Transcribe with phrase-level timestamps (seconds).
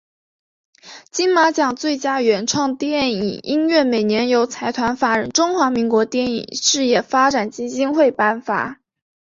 [1.11, 8.81] 金马奖最佳原创电影音乐每年由财团法人中华民国电影事业发展基金会颁发。